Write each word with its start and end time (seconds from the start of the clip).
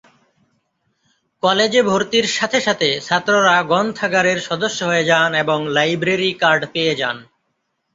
কলেজে 1.43 1.81
ভর্তির 1.83 2.25
সাথে 2.37 2.59
সাথে 2.61 2.89
ছাত্ররা 3.01 3.55
গ্রন্থাগারের 3.63 4.39
সদস্য 4.41 4.79
হয়ে 4.83 5.03
যান 5.03 5.29
এবং 5.35 5.59
লাইব্রেরি 5.67 6.31
কার্ড 6.33 6.61
পেয়ে 6.73 6.93
যান। 6.95 7.17